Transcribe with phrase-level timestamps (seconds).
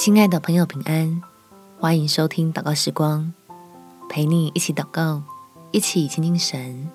[0.00, 1.22] 亲爱的朋友，平安！
[1.78, 3.34] 欢迎收听祷告时光，
[4.08, 5.22] 陪你一起祷告，
[5.72, 6.88] 一起亲近神。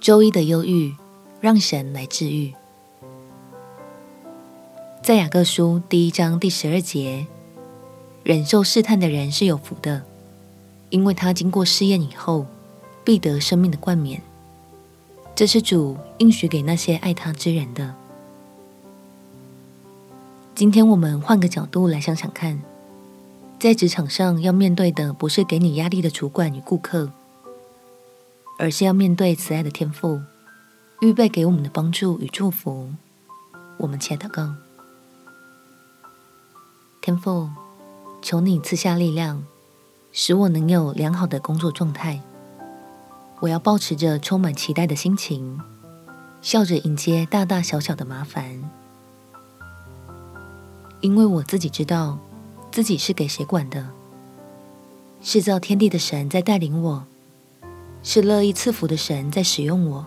[0.00, 0.92] 周一的忧郁，
[1.40, 2.52] 让神来治愈。
[5.04, 7.28] 在雅各书第一章第十二节，
[8.24, 10.02] 忍受试探的人是有福的，
[10.88, 12.44] 因为他经过试验以后，
[13.04, 14.20] 必得生命的冠冕。
[15.36, 17.94] 这是主应许给那些爱他之人的。
[20.60, 22.60] 今天我们换个角度来想想看，
[23.58, 27.10] 在职场上要面对的不是给你压力的主管与顾客，
[28.58, 30.20] 而是要面对慈爱的天赋，
[31.00, 32.92] 预备给我们的帮助与祝福。
[33.78, 34.52] 我们且祷告：
[37.00, 37.48] 天赋，
[38.20, 39.42] 求你赐下力量，
[40.12, 42.20] 使我能有良好的工作状态。
[43.38, 45.58] 我要保持着充满期待的心情，
[46.42, 48.70] 笑着迎接大大小小的麻烦。
[51.00, 52.18] 因为我自己知道，
[52.70, 53.88] 自己是给谁管的，
[55.22, 57.04] 是造天地的神在带领我，
[58.02, 60.06] 是乐意赐福的神在使用我，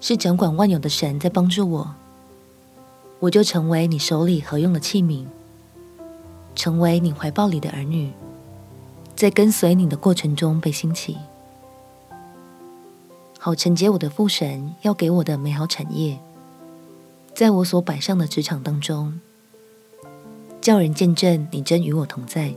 [0.00, 1.94] 是掌管万有的神在帮助我，
[3.20, 5.26] 我就成为你手里合用的器皿，
[6.56, 8.10] 成为你怀抱里的儿女，
[9.14, 11.16] 在跟随你的过程中被兴起，
[13.38, 16.18] 好承接我的父神要给我的美好产业，
[17.32, 19.20] 在我所摆上的职场当中。
[20.68, 22.52] 叫人见证你真与我同在，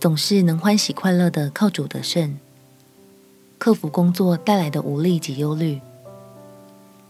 [0.00, 2.36] 总是能欢喜快乐的靠主得胜，
[3.58, 5.80] 克服工作带来的无力及忧虑，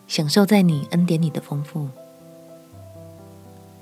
[0.06, 1.88] 享受在你恩典里的丰富。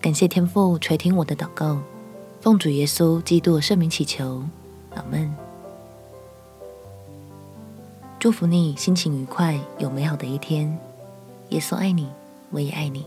[0.00, 1.83] 感谢天父垂听我的祷告，
[2.41, 4.41] 奉主耶稣基督圣名祈求，
[4.94, 5.34] 阿门。
[8.20, 10.78] 祝福你心情愉快，有美好的一天。
[11.48, 12.06] 耶稣爱你，
[12.52, 13.05] 我也爱你。